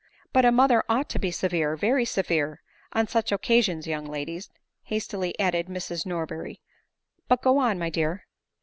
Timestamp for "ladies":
4.05-4.49